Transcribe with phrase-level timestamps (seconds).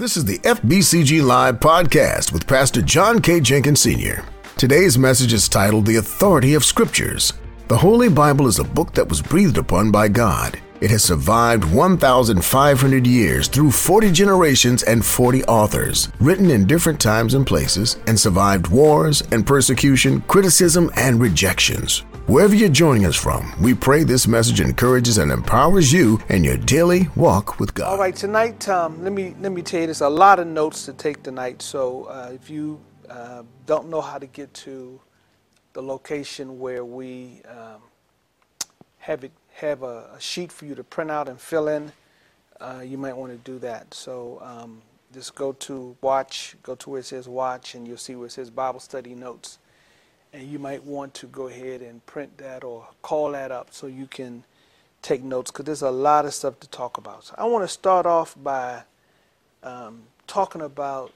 [0.00, 3.38] This is the FBCG Live podcast with Pastor John K.
[3.38, 4.24] Jenkins Sr.
[4.56, 7.34] Today's message is titled The Authority of Scriptures.
[7.68, 10.58] The Holy Bible is a book that was breathed upon by God.
[10.80, 17.34] It has survived 1,500 years through 40 generations and 40 authors, written in different times
[17.34, 22.04] and places, and survived wars and persecution, criticism, and rejections.
[22.30, 26.56] Wherever you're joining us from, we pray this message encourages and empowers you in your
[26.56, 27.88] daily walk with God.
[27.88, 30.84] All right, tonight, um, let me let me tell you, there's a lot of notes
[30.84, 31.60] to take tonight.
[31.60, 35.00] So uh, if you uh, don't know how to get to
[35.72, 37.82] the location where we um,
[38.98, 41.90] have it have a, a, sheet for you to print out and fill in,
[42.60, 43.92] uh, you might want to do that.
[43.92, 48.14] So um, just go to watch, go to where it says watch, and you'll see
[48.14, 49.58] where it says Bible study notes
[50.32, 53.86] and you might want to go ahead and print that or call that up so
[53.86, 54.44] you can
[55.02, 57.24] take notes because there's a lot of stuff to talk about.
[57.24, 58.82] So I want to start off by
[59.62, 61.12] um, talking about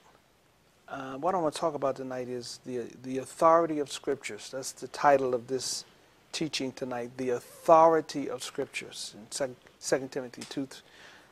[0.87, 4.49] uh, what I want to talk about tonight is the the authority of scriptures.
[4.51, 5.83] That's the title of this
[6.31, 7.11] teaching tonight.
[7.17, 9.15] The authority of scriptures.
[9.17, 10.67] In 2 Timothy 2,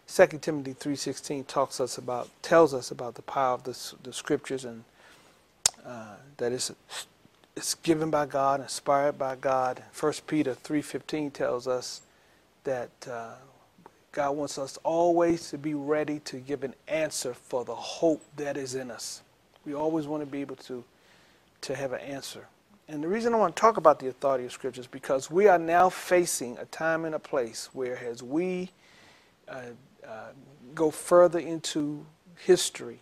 [0.07, 4.65] 2 Timothy 3:16 talks us about tells us about the power of the, the scriptures
[4.65, 4.83] and
[5.85, 6.71] uh, that it's
[7.55, 9.83] it's given by God, inspired by God.
[9.99, 12.01] 1 Peter 3.15 tells us
[12.63, 13.33] that uh,
[14.11, 18.57] God wants us always to be ready to give an answer for the hope that
[18.57, 19.21] is in us.
[19.65, 20.83] We always want to be able to,
[21.61, 22.47] to have an answer.
[22.87, 25.47] And the reason I want to talk about the authority of Scripture is because we
[25.47, 28.71] are now facing a time and a place where as we
[29.47, 29.61] uh,
[30.07, 30.11] uh,
[30.75, 32.05] go further into
[32.37, 32.99] history,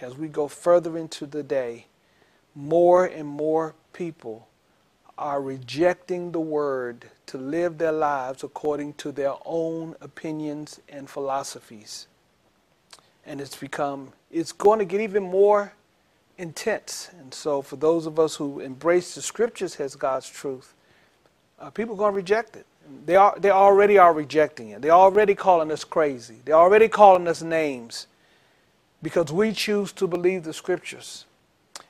[0.00, 1.87] as we go further into the day,
[2.58, 4.48] more and more people
[5.16, 12.08] are rejecting the word to live their lives according to their own opinions and philosophies.
[13.24, 15.72] And it's become, it's going to get even more
[16.36, 17.10] intense.
[17.20, 20.74] And so, for those of us who embrace the scriptures as God's truth,
[21.60, 22.66] uh, people are going to reject it.
[23.06, 24.82] They, are, they already are rejecting it.
[24.82, 26.36] They're already calling us crazy.
[26.44, 28.08] They're already calling us names
[29.00, 31.24] because we choose to believe the scriptures.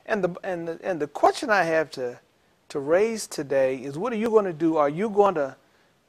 [0.09, 2.19] And the, and the, and the question I have to,
[2.69, 4.75] to raise today is what are you going to do?
[4.75, 5.55] Are you going to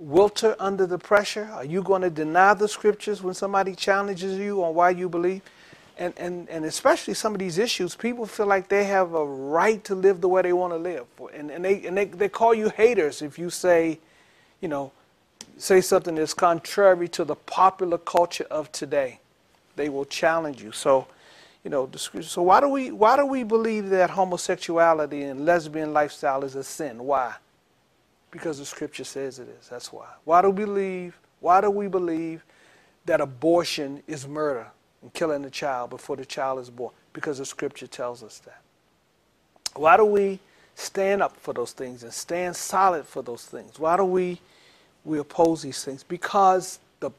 [0.02, 1.50] wilter under the pressure?
[1.52, 5.42] Are you going to deny the scriptures when somebody challenges you on why you believe?
[5.98, 9.84] And, and, and especially some of these issues, people feel like they have a right
[9.84, 11.04] to live the way they want to live.
[11.34, 14.00] And, and, they, and they, they call you haters if you say,
[14.62, 14.92] you know,
[15.58, 19.20] say something that's contrary to the popular culture of today.
[19.76, 20.72] They will challenge you.
[20.72, 21.06] So,
[21.64, 21.90] you know,
[22.22, 26.64] so why do we why do we believe that homosexuality and lesbian lifestyle is a
[26.64, 27.04] sin?
[27.04, 27.34] Why?
[28.30, 29.68] Because the scripture says it is.
[29.68, 30.06] That's why.
[30.24, 31.18] Why do we believe?
[31.40, 32.44] Why do we believe
[33.04, 34.68] that abortion is murder
[35.02, 36.92] and killing the child before the child is born?
[37.12, 38.60] Because the scripture tells us that.
[39.74, 40.38] Why do we
[40.74, 43.78] stand up for those things and stand solid for those things?
[43.78, 44.40] Why do we
[45.04, 46.02] we oppose these things?
[46.02, 47.10] Because the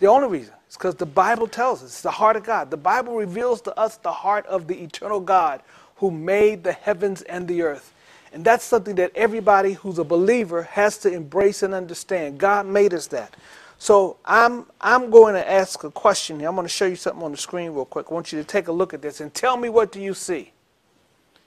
[0.00, 2.70] the only reason is because the Bible tells us it's the heart of God.
[2.70, 5.62] The Bible reveals to us the heart of the eternal God
[5.98, 7.94] who made the heavens and the earth.
[8.32, 12.38] And that's something that everybody who's a believer has to embrace and understand.
[12.38, 13.36] God made us that.
[13.78, 16.48] So I'm I'm going to ask a question here.
[16.50, 18.08] I'm going to show you something on the screen real quick.
[18.10, 20.14] I want you to take a look at this and tell me what do you
[20.14, 20.53] see.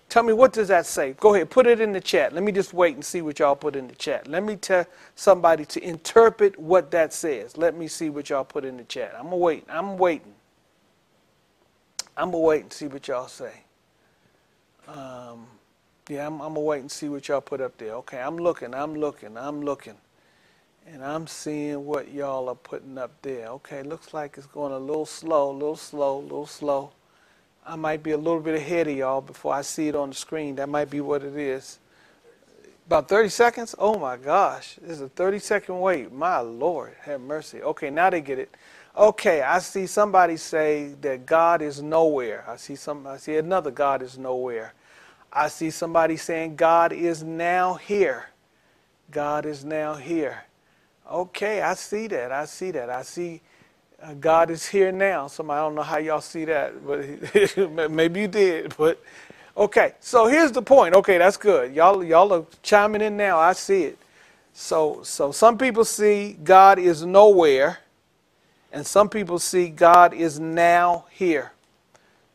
[0.09, 1.13] Tell me what does that say?
[1.13, 2.34] Go ahead, put it in the chat.
[2.34, 4.28] Let me just wait and see what y'all put in the chat.
[4.28, 4.85] Let me tell
[5.16, 7.57] somebody to interpret what that says.
[7.57, 9.13] Let me see what y'all put in the chat.
[9.18, 9.66] I'm gonna wait.
[9.69, 10.34] I'm waiting.
[12.18, 13.53] I'm gonna wait and see what y'all say.
[14.88, 15.47] Um,
[16.09, 17.94] yeah, I'm, I'm gonna wait and see what y'all put up there.
[17.95, 18.75] Okay, I'm looking.
[18.75, 19.38] I'm looking.
[19.38, 19.95] I'm looking,
[20.88, 23.47] and I'm seeing what y'all are putting up there.
[23.50, 26.91] Okay, looks like it's going a little slow, a little slow, a little slow.
[27.67, 30.16] I might be a little bit ahead of y'all before I see it on the
[30.16, 30.55] screen.
[30.55, 31.79] That might be what it is.
[32.85, 33.75] About 30 seconds?
[33.78, 34.78] Oh my gosh.
[34.81, 36.13] This is a 30 second wait.
[36.13, 37.61] My Lord, have mercy.
[37.61, 38.56] Okay, now they get it.
[38.95, 42.45] Okay, I see somebody say that God is nowhere.
[42.47, 44.74] I see some I see another God is nowhere.
[45.31, 48.27] I see somebody saying God is now here.
[49.12, 50.45] God is now here.
[51.12, 52.31] Okay, I see that.
[52.31, 52.89] I see that.
[52.89, 53.41] I see
[54.03, 55.27] uh, God is here now.
[55.27, 58.75] So I don't know how y'all see that, but maybe you did.
[58.77, 59.01] But
[59.57, 60.95] okay, so here's the point.
[60.95, 61.75] Okay, that's good.
[61.75, 63.39] Y'all, y'all are chiming in now.
[63.39, 63.97] I see it.
[64.53, 67.79] So, so some people see God is nowhere,
[68.73, 71.51] and some people see God is now here.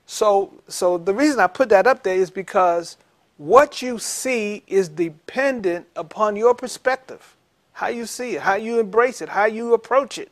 [0.07, 2.99] So, so the reason I put that up there is because
[3.39, 7.37] what you see is dependent upon your perspective,
[7.75, 10.32] how you see it, how you embrace it, how you approach it.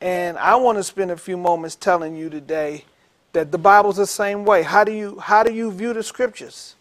[0.00, 2.84] And I want to spend a few moments telling you today
[3.32, 4.62] that the Bible's the same way.
[4.62, 6.74] How do you how do you view the scriptures?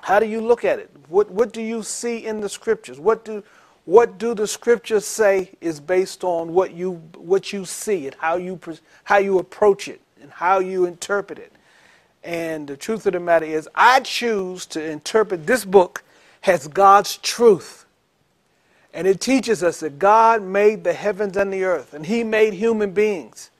[0.00, 0.90] How do you look at it?
[1.08, 2.98] What what do you see in the scriptures?
[2.98, 3.42] What do
[3.84, 8.36] what do the scriptures say is based on what you what you see and how
[8.36, 8.58] you
[9.04, 11.52] how you approach it and how you interpret it?
[12.24, 16.04] And the truth of the matter is, I choose to interpret this book
[16.44, 17.81] as God's truth.
[18.94, 22.52] And it teaches us that God made the heavens and the earth, and He made
[22.54, 23.50] human beings.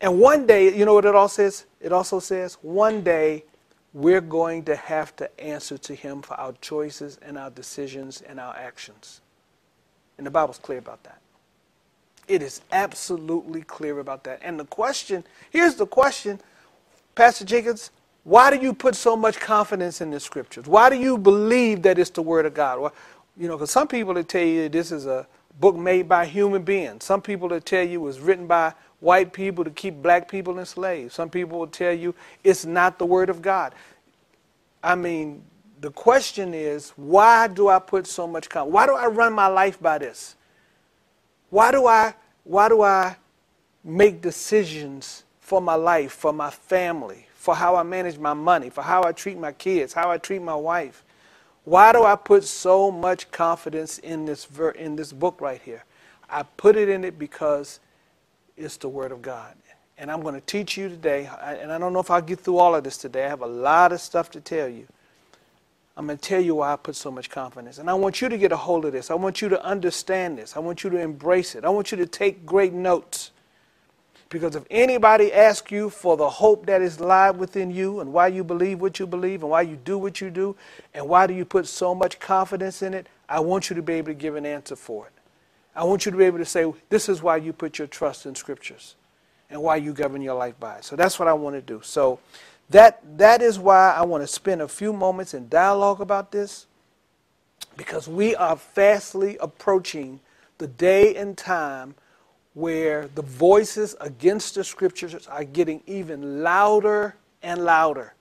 [0.00, 1.66] And one day, you know what it all says?
[1.80, 3.44] It also says, one day
[3.92, 8.38] we're going to have to answer to Him for our choices and our decisions and
[8.38, 9.20] our actions.
[10.18, 11.20] And the Bible's clear about that.
[12.28, 14.40] It is absolutely clear about that.
[14.42, 16.40] And the question here's the question
[17.14, 17.90] Pastor Jenkins,
[18.24, 20.66] why do you put so much confidence in the scriptures?
[20.66, 22.92] Why do you believe that it's the word of God?
[23.36, 25.26] You know, because some people that tell you this is a
[25.60, 27.04] book made by human beings.
[27.04, 30.58] Some people that tell you it was written by white people to keep black people
[30.58, 31.12] enslaved.
[31.12, 33.74] Some people will tell you it's not the word of God.
[34.82, 35.42] I mean,
[35.80, 38.48] the question is, why do I put so much?
[38.54, 40.36] Why do I run my life by this?
[41.50, 43.16] Why do I why do I
[43.84, 48.82] make decisions for my life, for my family, for how I manage my money, for
[48.82, 51.04] how I treat my kids, how I treat my wife.
[51.66, 55.84] Why do I put so much confidence in this, ver- in this book right here?
[56.30, 57.80] I put it in it because
[58.56, 59.56] it's the Word of God.
[59.98, 62.58] And I'm going to teach you today, and I don't know if I'll get through
[62.58, 63.26] all of this today.
[63.26, 64.86] I have a lot of stuff to tell you.
[65.96, 67.78] I'm going to tell you why I put so much confidence.
[67.78, 69.10] And I want you to get a hold of this.
[69.10, 70.56] I want you to understand this.
[70.56, 71.64] I want you to embrace it.
[71.64, 73.32] I want you to take great notes.
[74.28, 78.26] Because if anybody asks you for the hope that is live within you and why
[78.26, 80.56] you believe what you believe and why you do what you do
[80.94, 83.94] and why do you put so much confidence in it, I want you to be
[83.94, 85.12] able to give an answer for it.
[85.76, 88.26] I want you to be able to say, this is why you put your trust
[88.26, 88.96] in scriptures
[89.48, 90.84] and why you govern your life by it.
[90.84, 91.80] So that's what I want to do.
[91.84, 92.18] So
[92.70, 96.66] that, that is why I want to spend a few moments in dialogue about this
[97.76, 100.18] because we are fastly approaching
[100.58, 101.94] the day and time
[102.56, 108.14] where the voices against the scriptures are getting even louder and louder.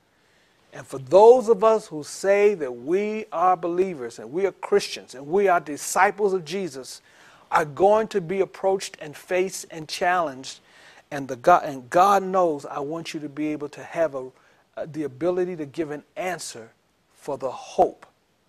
[0.74, 5.16] And for those of us who say that we are believers and we are Christians
[5.16, 7.02] and we are disciples of Jesus,
[7.50, 10.60] are going to be approached and faced and challenged.
[11.12, 14.32] And, the God, and God knows I want you to be able to have a,
[14.88, 16.72] the ability to give an answer
[17.14, 18.06] for the hope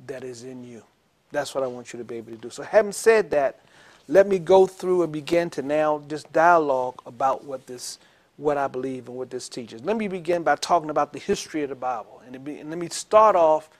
[0.08, 0.82] that is in you.
[1.30, 2.50] That's what I want you to be able to do.
[2.50, 3.60] So, having said that,
[4.08, 7.98] let me go through and begin to now just dialogue about what this
[8.36, 9.82] what I believe and what this teaches.
[9.82, 12.20] Let me begin by talking about the history of the Bible.
[12.26, 13.70] And, be, and let me start off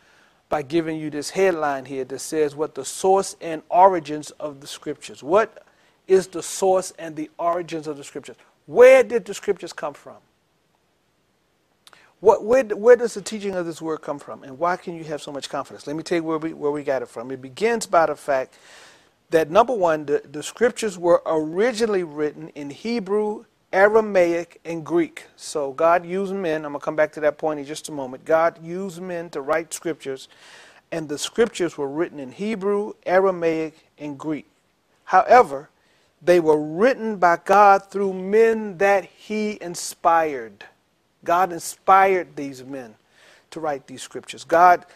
[0.49, 4.67] by giving you this headline here that says what the source and origins of the
[4.67, 5.23] scriptures.
[5.23, 5.63] What
[6.09, 8.37] is the source and the origins of the scriptures?
[8.67, 10.17] Where did the scriptures come from?
[12.21, 14.43] What, where, where does the teaching of this word come from?
[14.43, 15.87] And why can you have so much confidence?
[15.87, 17.31] Let me tell you where we, where we got it from.
[17.31, 18.57] It begins by the fact
[19.31, 25.25] that number one, the, the scriptures were originally written in Hebrew, Aramaic, and Greek.
[25.37, 27.93] So God used men, I'm going to come back to that point in just a
[27.93, 28.25] moment.
[28.25, 30.29] God used men to write scriptures,
[30.93, 34.47] and the scriptures were written in Hebrew, Aramaic, and Greek.
[35.05, 35.71] However,
[36.23, 40.65] they were written by God through men that He inspired.
[41.25, 42.95] God inspired these men
[43.51, 44.45] to write these scriptures.
[44.45, 44.87] God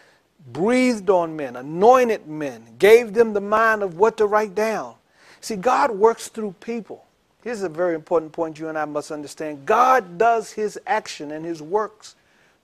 [0.47, 4.95] breathed on men, anointed men, gave them the mind of what to write down.
[5.41, 7.05] See, God works through people.
[7.43, 11.45] Here's a very important point you and I must understand God does his action and
[11.45, 12.15] his works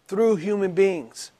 [0.08, 1.32] through human beings.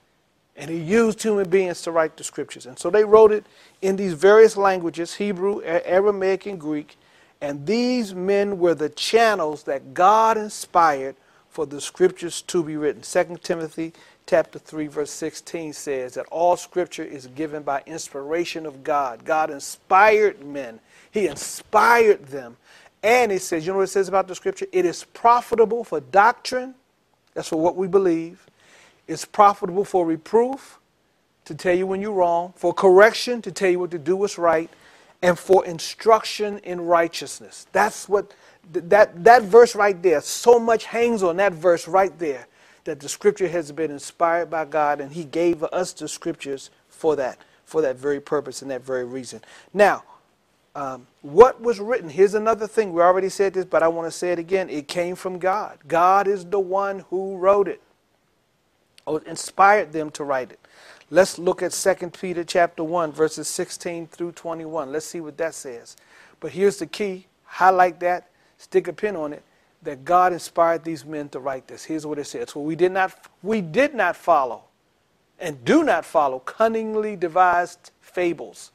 [0.56, 2.64] And he used human beings to write the scriptures.
[2.64, 3.44] And so they wrote it
[3.82, 6.96] in these various languages Hebrew, Aramaic, and Greek.
[7.42, 11.14] And these men were the channels that God inspired
[11.50, 13.02] for the scriptures to be written.
[13.02, 13.92] 2 Timothy
[14.26, 19.24] chapter 3 verse 16 says that all scripture is given by inspiration of God.
[19.24, 20.80] God inspired men.
[21.10, 22.56] He inspired them.
[23.02, 24.66] And he says, you know what it says about the scripture?
[24.72, 26.74] It is profitable for doctrine.
[27.34, 28.44] That's for what we believe.
[29.06, 30.80] It's profitable for reproof,
[31.44, 34.36] to tell you when you're wrong, for correction, to tell you what to do what's
[34.38, 34.68] right,
[35.22, 37.68] and for instruction in righteousness.
[37.70, 38.34] That's what
[38.72, 40.20] that that verse right there.
[40.20, 42.48] So much hangs on that verse right there
[42.86, 47.14] that the scripture has been inspired by God and he gave us the scriptures for
[47.16, 49.42] that, for that very purpose and that very reason.
[49.74, 50.04] Now,
[50.74, 52.92] um, what was written, here's another thing.
[52.92, 54.68] We already said this, but I want to say it again.
[54.68, 55.78] It came from God.
[55.88, 57.80] God is the one who wrote it,
[59.06, 60.60] or inspired them to write it.
[61.10, 64.92] Let's look at 2 Peter chapter 1, verses 16 through 21.
[64.92, 65.96] Let's see what that says.
[66.40, 67.26] But here's the key.
[67.44, 68.28] Highlight that.
[68.58, 69.42] Stick a pin on it.
[69.82, 71.84] That God inspired these men to write this.
[71.84, 72.54] Here's what it says.
[72.54, 74.64] We did not we did not follow
[75.38, 78.72] and do not follow cunningly devised fables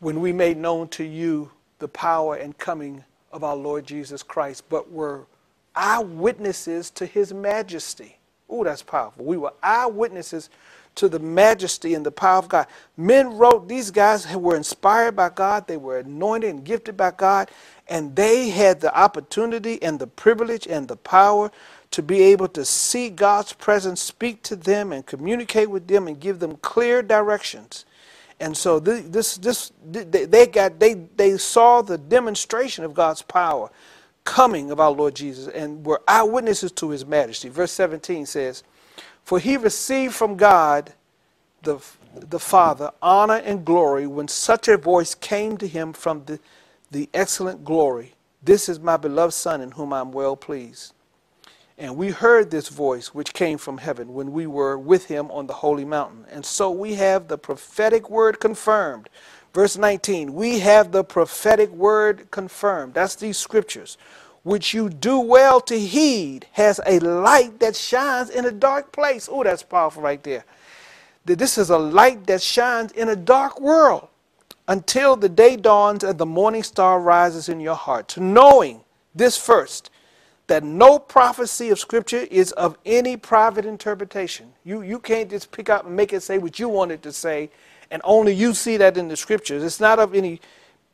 [0.00, 4.68] when we made known to you the power and coming of our Lord Jesus Christ,
[4.68, 5.26] but were
[5.74, 8.18] eyewitnesses to his majesty.
[8.48, 9.24] Oh, that's powerful.
[9.24, 10.50] We were eyewitnesses
[10.96, 12.66] to the majesty and the power of God.
[12.96, 17.50] Men wrote, these guys were inspired by God, they were anointed and gifted by God,
[17.88, 21.50] and they had the opportunity and the privilege and the power
[21.90, 26.18] to be able to see God's presence, speak to them, and communicate with them and
[26.18, 27.84] give them clear directions.
[28.40, 33.70] And so this, this, they got, they, they saw the demonstration of God's power
[34.24, 37.48] coming of our Lord Jesus and were eyewitnesses to his majesty.
[37.48, 38.64] Verse 17 says,
[39.24, 40.94] For he received from God
[41.62, 41.80] the,
[42.14, 46.40] the Father honor and glory when such a voice came to him from the,
[46.90, 48.14] the excellent glory.
[48.42, 50.92] This is my beloved Son in whom I am well pleased.
[51.78, 55.46] And we heard this voice which came from heaven when we were with him on
[55.46, 56.24] the holy mountain.
[56.30, 59.08] And so we have the prophetic word confirmed.
[59.54, 62.94] Verse 19, we have the prophetic word confirmed.
[62.94, 63.98] That's these scriptures,
[64.44, 69.28] which you do well to heed, has a light that shines in a dark place.
[69.30, 70.44] Oh, that's powerful right there.
[71.24, 74.08] This is a light that shines in a dark world
[74.68, 78.08] until the day dawns and the morning star rises in your heart.
[78.08, 78.82] To knowing
[79.14, 79.90] this first,
[80.46, 84.52] that no prophecy of Scripture is of any private interpretation.
[84.62, 87.12] You, you can't just pick up and make it say what you want it to
[87.12, 87.50] say,
[87.90, 89.62] and only you see that in the Scriptures.
[89.62, 90.42] It's not of any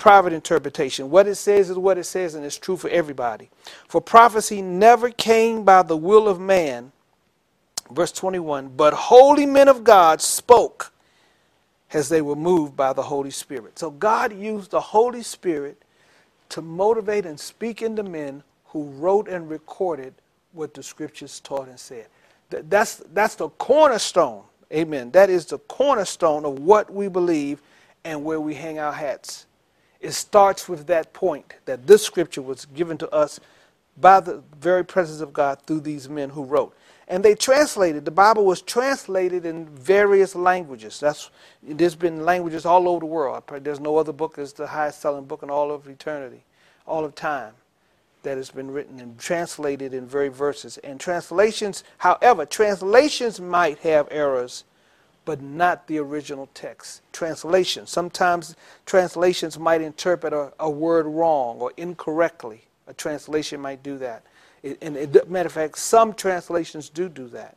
[0.01, 1.11] private interpretation.
[1.11, 3.51] What it says is what it says, and it's true for everybody.
[3.87, 6.91] For prophecy never came by the will of man,
[7.93, 10.91] verse 21, but holy men of God spoke
[11.93, 13.79] as they were moved by the Holy Spirit.
[13.79, 15.83] So God used the Holy Spirit
[16.49, 20.15] to motivate and speak into men who wrote and recorded
[20.53, 22.07] what the scriptures taught and said.
[22.49, 24.45] That's, that's the cornerstone.
[24.73, 25.11] Amen.
[25.11, 27.61] That is the cornerstone of what we believe
[28.03, 29.45] and where we hang our hats.
[30.01, 33.39] It starts with that point that this scripture was given to us
[33.97, 36.75] by the very presence of God through these men who wrote.
[37.07, 41.01] And they translated, the Bible was translated in various languages.
[41.01, 41.31] That's,
[41.63, 43.43] there's been languages all over the world.
[43.63, 46.45] There's no other book that's the highest selling book in all of eternity,
[46.87, 47.55] all of time
[48.23, 50.79] that has been written and translated in very verses.
[50.79, 54.65] And translations, however, translations might have errors,
[55.31, 57.03] but not the original text.
[57.13, 57.87] Translation.
[57.87, 62.63] Sometimes translations might interpret a, a word wrong or incorrectly.
[62.89, 64.25] A translation might do that.
[64.65, 67.57] It, and it, matter of fact, some translations do do that.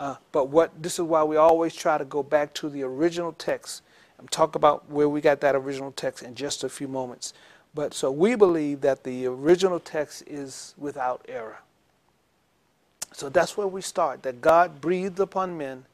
[0.00, 3.30] Uh, but what this is why we always try to go back to the original
[3.34, 3.82] text
[4.18, 7.34] and talk about where we got that original text in just a few moments.
[7.72, 11.58] But so we believe that the original text is without error.
[13.12, 15.84] So that's where we start that God breathed upon men,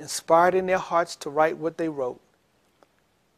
[0.00, 2.20] inspired in their hearts to write what they wrote,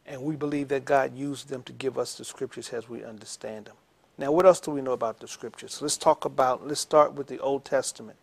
[0.05, 3.65] and we believe that God used them to give us the scriptures as we understand
[3.65, 3.75] them.
[4.17, 5.81] Now, what else do we know about the scriptures?
[5.81, 8.17] Let's talk about, let's start with the Old Testament.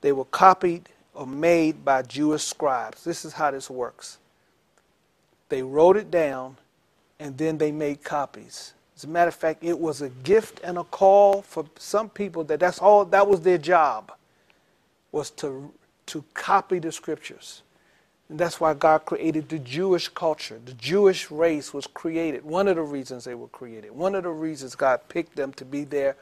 [0.00, 3.04] They were copied or made by Jewish scribes.
[3.04, 4.18] This is how this works.
[5.48, 6.56] They wrote it down
[7.18, 8.74] and then they made copies.
[8.96, 12.44] As a matter of fact, it was a gift and a call for some people
[12.44, 14.12] that that's all that was their job
[15.12, 15.72] was to
[16.06, 17.62] to copy the scriptures.
[18.28, 20.60] And that's why God created the Jewish culture.
[20.64, 22.44] The Jewish race was created.
[22.44, 23.92] One of the reasons they were created.
[23.92, 26.16] One of the reasons God picked them to be there,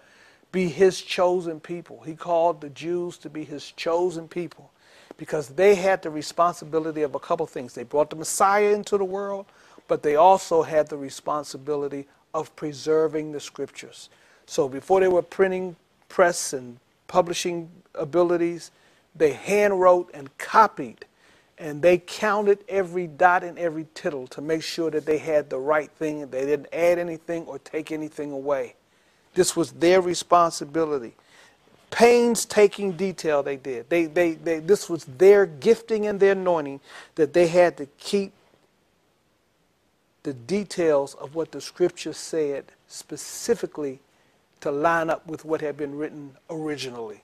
[0.53, 2.03] be his chosen people.
[2.05, 4.71] He called the Jews to be his chosen people
[5.17, 7.75] because they had the responsibility of a couple things.
[7.75, 9.47] They brought the Messiah into the world,
[9.89, 14.11] but they also had the responsibility of preserving the scriptures.
[14.47, 15.77] So before they were printing
[16.09, 18.71] press and publishing abilities,
[19.17, 21.07] they hand wrote and copied,
[21.59, 25.59] and they counted every dot and every tittle to make sure that they had the
[25.59, 28.75] right thing, and they didn't add anything or take anything away.
[29.35, 31.15] This was their responsibility.
[31.91, 33.91] Painstaking detail they did.
[33.91, 36.81] They, they, they, this was their gifting and their anointing
[37.17, 38.33] that they had to keep
[40.25, 44.01] the details of what the scripture said specifically
[44.63, 47.24] to line up with what had been written originally.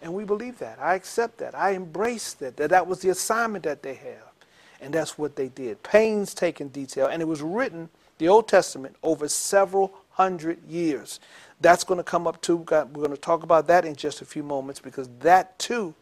[0.00, 0.78] And we believe that.
[0.80, 1.54] I accept that.
[1.54, 2.56] I embrace that.
[2.56, 4.32] That that was the assignment that they have.
[4.80, 5.82] And that's what they did.
[5.82, 7.06] Painstaking detail.
[7.06, 7.88] And it was written,
[8.18, 11.20] the Old Testament, over several hundred years.
[11.60, 12.56] That's going to come up too.
[12.56, 15.94] We're going to talk about that in just a few moments because that too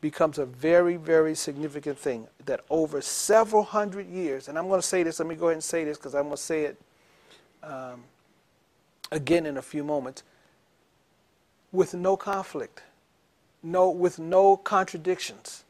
[0.00, 4.86] becomes a very, very significant thing that over several hundred years, and I'm going to
[4.86, 6.80] say this, let me go ahead and say this because I'm going to say it
[7.62, 8.04] um,
[9.10, 10.22] again in a few moments,
[11.72, 12.82] with no conflict,
[13.66, 15.64] no, with no contradictions.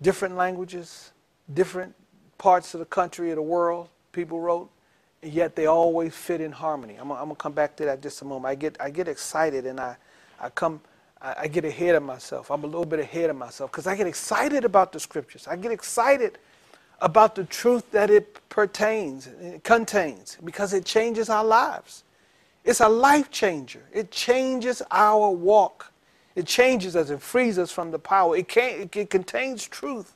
[0.00, 1.12] Different languages,
[1.52, 1.94] different
[2.38, 4.70] parts of the country or the world, people wrote,
[5.22, 6.96] and yet they always fit in harmony.
[6.96, 8.46] I'm, I'm going to come back to that just a moment.
[8.46, 9.96] I get, I get excited and I,
[10.40, 10.80] I come,
[11.20, 12.50] I, get ahead of myself.
[12.50, 15.46] I'm a little bit ahead of myself because I get excited about the scriptures.
[15.46, 16.38] I get excited
[17.00, 22.04] about the truth that it pertains, it contains, because it changes our lives.
[22.64, 23.82] It's a life changer.
[23.92, 25.92] It changes our walk.
[26.36, 28.36] It changes us it frees us from the power.
[28.36, 30.14] It, can, it contains truth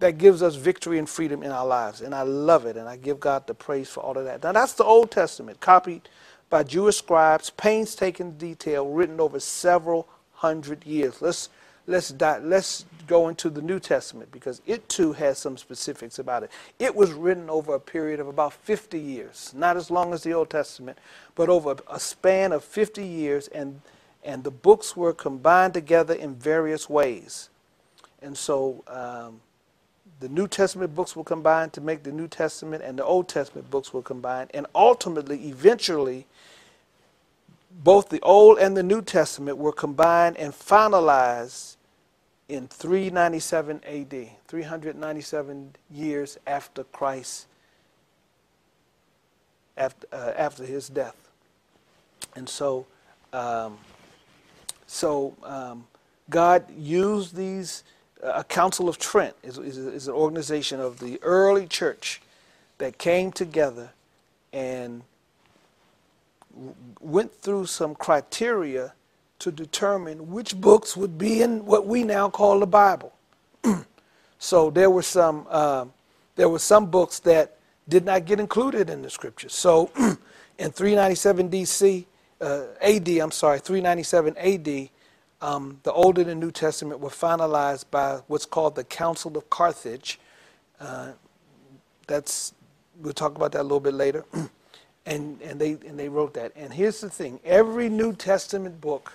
[0.00, 2.02] that gives us victory and freedom in our lives.
[2.02, 4.42] And I love it, and I give God the praise for all of that.
[4.44, 6.08] Now, that's the Old Testament, copied
[6.50, 11.22] by Jewish scribes, painstaking detail, written over several hundred years.
[11.22, 11.50] Let's,
[11.88, 16.42] let's, di- let's go into the New Testament because it too has some specifics about
[16.44, 16.50] it.
[16.78, 20.34] It was written over a period of about 50 years, not as long as the
[20.34, 20.98] Old Testament,
[21.34, 23.80] but over a span of 50 years, and,
[24.26, 27.48] and the books were combined together in various ways.
[28.20, 29.40] And so um,
[30.18, 33.70] the New Testament books were combined to make the New Testament, and the Old Testament
[33.70, 36.26] books were combined, and ultimately, eventually,
[37.84, 41.76] both the Old and the New Testament were combined and finalized
[42.48, 47.46] in 397 AD, 397 years after Christ,
[49.76, 51.16] after, uh, after his death.
[52.34, 52.86] And so,
[53.32, 53.78] um,
[54.86, 55.86] so um,
[56.30, 57.84] God used these.
[58.22, 62.22] Uh, a Council of Trent is, is, is an organization of the early church
[62.78, 63.90] that came together
[64.52, 65.02] and
[67.00, 68.94] went through some criteria
[69.38, 73.12] to determine which books would be in what we now call the Bible.
[74.38, 75.84] so there were some uh,
[76.36, 77.56] there were some books that
[77.88, 79.54] did not get included in the scriptures.
[79.54, 79.90] So
[80.58, 82.04] in 397 DC
[82.40, 84.88] uh, AD, I'm sorry, 397 AD,
[85.40, 89.48] um, the Old and the New Testament were finalized by what's called the Council of
[89.50, 90.18] Carthage.
[90.80, 91.12] Uh,
[92.06, 92.54] that's
[93.00, 94.24] we'll talk about that a little bit later.
[95.06, 96.52] and and they and they wrote that.
[96.56, 99.12] And here's the thing: every New Testament book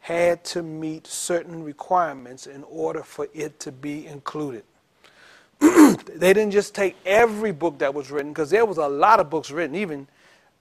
[0.00, 4.64] had to meet certain requirements in order for it to be included.
[5.60, 9.30] they didn't just take every book that was written because there was a lot of
[9.30, 9.76] books written.
[9.76, 10.08] Even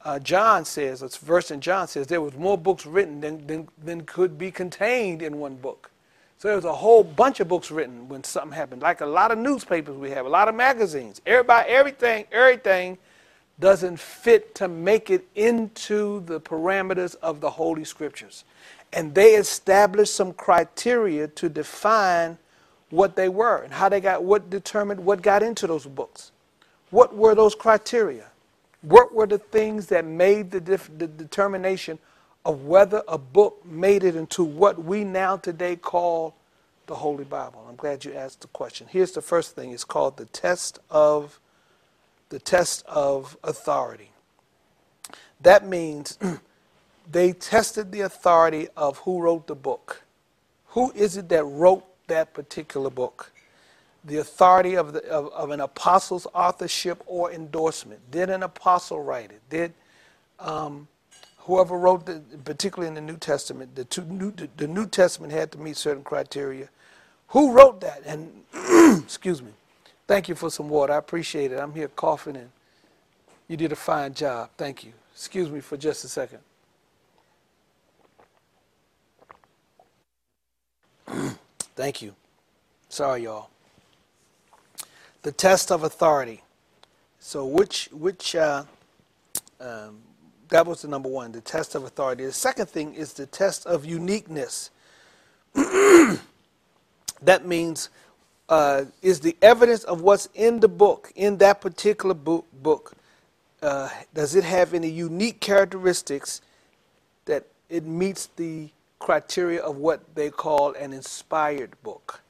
[0.03, 4.01] uh, John says, verse in John says, there was more books written than, than, than
[4.01, 5.91] could be contained in one book.
[6.37, 9.29] So there was a whole bunch of books written when something happened, like a lot
[9.29, 11.21] of newspapers we have, a lot of magazines.
[11.23, 12.97] Everybody, everything, everything
[13.59, 18.43] doesn't fit to make it into the parameters of the Holy Scriptures.
[18.91, 22.39] And they established some criteria to define
[22.89, 26.31] what they were and how they got, what determined what got into those books.
[26.89, 28.30] What were those criteria?
[28.81, 30.59] What were the things that made the,
[30.97, 31.99] the determination
[32.45, 36.35] of whether a book made it into what we now today call
[36.87, 37.65] the Holy Bible?
[37.69, 38.87] I'm glad you asked the question.
[38.89, 39.71] Here's the first thing.
[39.71, 41.39] It's called the test of
[42.29, 44.11] the test of authority.
[45.41, 46.17] That means
[47.11, 50.03] they tested the authority of who wrote the book.
[50.67, 53.30] Who is it that wrote that particular book?
[54.05, 58.11] The authority of, the, of, of an apostle's authorship or endorsement.
[58.11, 59.41] Did an apostle write it?
[59.49, 59.73] Did
[60.39, 60.87] um,
[61.39, 65.33] whoever wrote, the, particularly in the New Testament, the, two, new, the, the New Testament
[65.33, 66.69] had to meet certain criteria.
[67.29, 68.03] Who wrote that?
[68.05, 68.43] And,
[69.03, 69.51] excuse me,
[70.07, 70.93] thank you for some water.
[70.93, 71.59] I appreciate it.
[71.59, 72.49] I'm here coughing and
[73.47, 74.49] you did a fine job.
[74.57, 74.93] Thank you.
[75.13, 76.39] Excuse me for just a second.
[81.75, 82.15] Thank you.
[82.89, 83.49] Sorry, y'all.
[85.23, 86.41] The test of authority.
[87.19, 88.63] So, which which uh,
[89.59, 89.99] um,
[90.49, 92.25] that was the number one, the test of authority.
[92.25, 94.71] The second thing is the test of uniqueness.
[95.53, 96.19] that
[97.45, 97.89] means
[98.49, 102.45] uh, is the evidence of what's in the book, in that particular book.
[102.61, 102.93] book
[103.61, 106.41] uh, does it have any unique characteristics
[107.25, 112.21] that it meets the criteria of what they call an inspired book?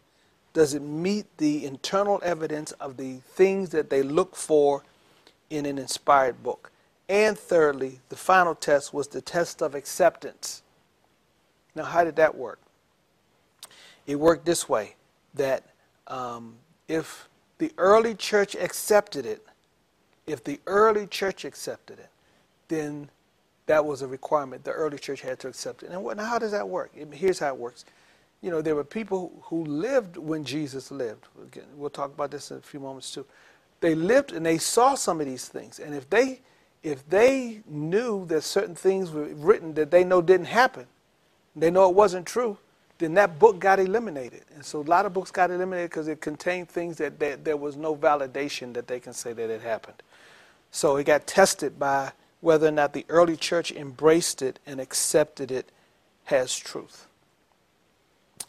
[0.54, 4.84] Does it meet the internal evidence of the things that they look for
[5.50, 6.72] in an inspired book?
[7.08, 10.62] And thirdly, the final test was the test of acceptance.
[11.76, 12.60] Now, how did that work?
[14.08, 14.96] It worked this way
[15.34, 15.64] that
[16.08, 16.56] um,
[16.88, 19.46] if the early church accepted it,
[20.28, 22.10] if the early church accepted it,
[22.68, 23.10] then
[23.66, 24.64] that was a requirement.
[24.64, 25.92] The early church had to accept it.
[25.92, 26.92] And now how does that work?
[27.14, 27.86] Here's how it works.
[28.42, 31.28] You know, there were people who lived when Jesus lived.
[31.42, 33.26] Again, we'll talk about this in a few moments too.
[33.82, 35.80] They lived and they saw some of these things.
[35.80, 36.42] And if they
[36.84, 40.88] if they knew that certain things were written that they know didn't happen,
[41.56, 42.58] they know it wasn't true,
[42.98, 44.44] then that book got eliminated.
[44.56, 47.58] And so a lot of books got eliminated because it contained things that, that there
[47.58, 50.02] was no validation that they can say that it happened.
[50.72, 55.52] So it got tested by whether or not the early church embraced it and accepted
[55.52, 55.72] it
[56.30, 57.08] as truth.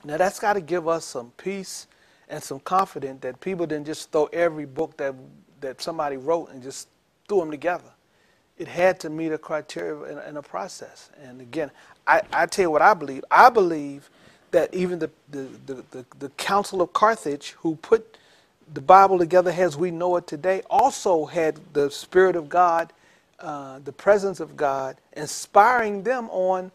[0.05, 1.87] Now that's got to give us some peace
[2.29, 5.15] and some confidence that people didn't just throw every book that
[5.61, 6.89] that somebody wrote and just
[7.29, 7.91] threw them together.
[8.59, 11.11] It had to meet a criteria and, a process.
[11.23, 11.71] And again,
[12.07, 13.25] I, I tell you what I believe.
[13.31, 14.11] I believe
[14.51, 18.19] that even the, the, the, the, the Council of Carthage, who put
[18.73, 22.93] the Bible together as we know it today, also had the Spirit of God,
[23.41, 26.71] uh, the presence of God, inspiring them on,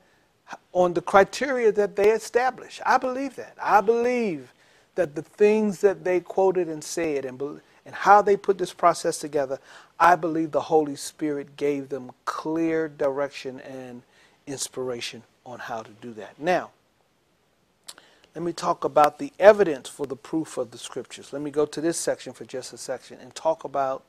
[0.73, 2.81] on the criteria that they established.
[2.85, 3.55] I believe that.
[3.61, 4.53] I believe
[4.95, 7.41] that the things that they quoted and said and,
[7.85, 9.59] and how they put this process together,
[9.99, 14.03] I believe the Holy Spirit gave them clear direction and
[14.45, 16.39] inspiration on how to do that.
[16.39, 16.71] Now,
[18.35, 21.33] let me talk about the evidence for the proof of the scriptures.
[21.33, 24.03] Let me go to this section for just a section and talk about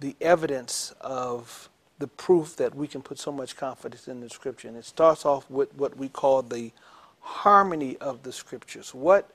[0.00, 1.68] the evidence of
[1.98, 4.68] the proof that we can put so much confidence in the scripture.
[4.68, 6.72] And it starts off with what we call the
[7.20, 8.94] harmony of the scriptures.
[8.94, 9.30] What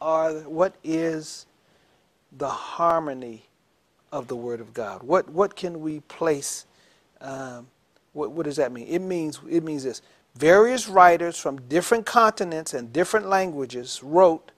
[0.00, 1.46] are what is
[2.36, 3.44] the harmony
[4.12, 5.02] of the Word of God?
[5.02, 6.66] What what can we place?
[7.20, 7.68] Um,
[8.12, 8.86] what, what does that mean?
[8.88, 10.02] It means it means this
[10.36, 14.52] various writers from different continents and different languages wrote,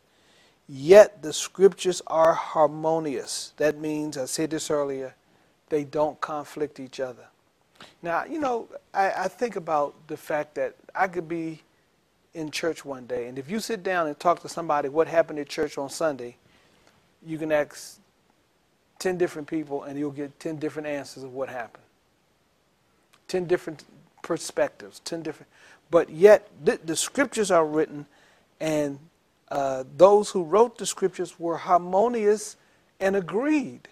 [0.69, 3.53] yet the scriptures are harmonious.
[3.59, 5.15] That means, I said this earlier,
[5.71, 7.27] they don't conflict each other.
[8.03, 11.63] Now, you know, I, I think about the fact that I could be
[12.35, 15.39] in church one day, and if you sit down and talk to somebody what happened
[15.39, 16.37] at church on Sunday,
[17.25, 17.99] you can ask
[18.99, 21.85] 10 different people and you'll get 10 different answers of what happened.
[23.29, 23.85] 10 different
[24.23, 25.51] perspectives, 10 different.
[25.91, 28.07] But yet, the, the scriptures are written,
[28.61, 28.99] and
[29.51, 32.57] uh, those who wrote the scriptures were harmonious
[33.01, 33.89] and agreed.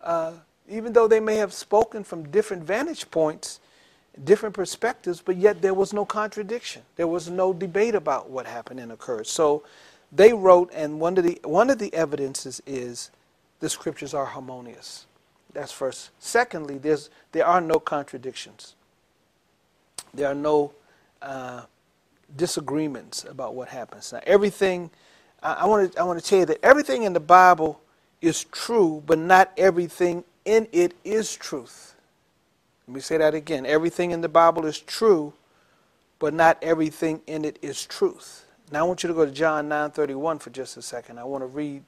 [0.00, 0.32] Uh,
[0.68, 3.60] even though they may have spoken from different vantage points,
[4.24, 6.82] different perspectives, but yet there was no contradiction.
[6.96, 9.26] There was no debate about what happened and occurred.
[9.26, 9.64] So
[10.10, 13.10] they wrote, and one of the, one of the evidences is
[13.60, 15.06] the scriptures are harmonious.
[15.52, 16.10] That's first.
[16.18, 18.74] Secondly, there's, there are no contradictions.
[20.14, 20.72] There are no
[21.20, 21.62] uh,
[22.36, 24.12] disagreements about what happens.
[24.12, 24.90] Now, everything,
[25.42, 27.80] I want to I want to tell you that everything in the Bible
[28.20, 31.94] is true, but not everything in it is truth.
[32.86, 33.64] Let me say that again.
[33.64, 35.32] Everything in the Bible is true,
[36.18, 38.44] but not everything in it is truth.
[38.70, 41.18] Now I want you to go to John 9:31 for just a second.
[41.18, 41.84] I want to read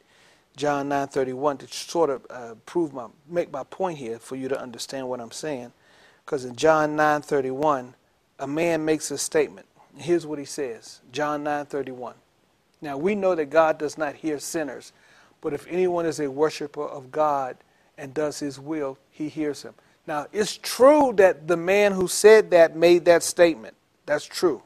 [0.56, 4.60] John 9:31 to sort of uh, prove my make my point here for you to
[4.60, 5.72] understand what I'm saying.
[6.24, 7.94] Because in John 9:31,
[8.38, 9.66] a man makes a statement.
[9.96, 12.14] Here's what he says John 9 31.
[12.80, 14.92] Now we know that God does not hear sinners,
[15.40, 17.56] but if anyone is a worshiper of God
[17.98, 19.74] and does his will, he hears him.
[20.06, 23.74] Now it's true that the man who said that made that statement.
[24.06, 24.62] That's true.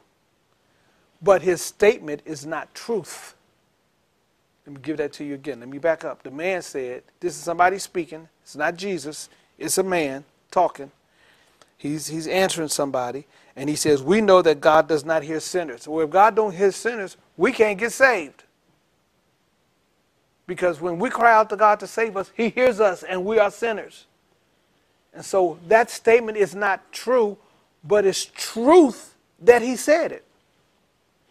[1.21, 3.35] But his statement is not truth.
[4.65, 5.59] Let me give that to you again.
[5.59, 6.23] Let me back up.
[6.23, 8.27] The man said, This is somebody speaking.
[8.43, 10.91] It's not Jesus, it's a man talking.
[11.77, 15.87] He's, he's answering somebody, and he says, We know that God does not hear sinners.
[15.87, 18.43] Well, if God don't hear sinners, we can't get saved.
[20.49, 23.37] Because when we cry out to God to save us, He hears us, and we
[23.37, 24.07] are sinners.
[25.13, 27.37] And so that statement is not true,
[27.83, 30.25] but it's truth that He said it.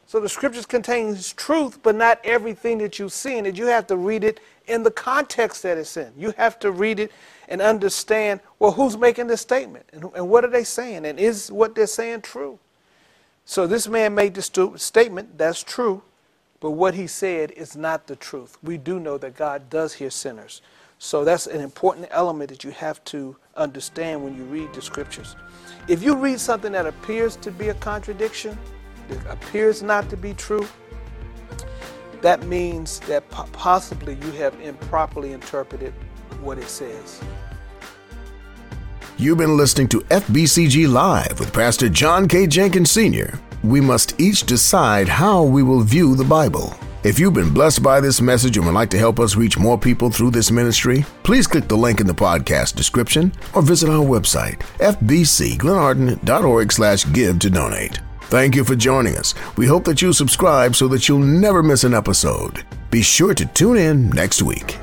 [0.06, 3.58] So the scriptures contains truth, but not everything that you see in it.
[3.58, 6.12] You have to read it in the context that it's in.
[6.16, 7.10] You have to read it
[7.48, 9.84] and understand, well, who's making this statement?
[9.92, 11.04] And, and what are they saying?
[11.04, 12.60] And is what they're saying true?
[13.44, 16.02] So this man made this statement, that's true,
[16.60, 18.58] but what he said is not the truth.
[18.62, 20.60] We do know that God does hear sinners.
[20.98, 25.36] So that's an important element that you have to understand when you read the scriptures.
[25.86, 28.58] If you read something that appears to be a contradiction,
[29.08, 30.66] it appears not to be true,
[32.20, 35.94] that means that possibly you have improperly interpreted
[36.40, 37.20] what it says.
[39.16, 42.46] You've been listening to FBCG Live with Pastor John K.
[42.46, 43.38] Jenkins Sr.
[43.62, 46.74] We must each decide how we will view the Bible.
[47.04, 49.78] If you've been blessed by this message and would like to help us reach more
[49.78, 54.04] people through this ministry, please click the link in the podcast description or visit our
[54.04, 58.00] website, fbcglenarden.org slash give to donate.
[58.22, 59.34] Thank you for joining us.
[59.56, 62.64] We hope that you subscribe so that you'll never miss an episode.
[62.90, 64.78] Be sure to tune in next week.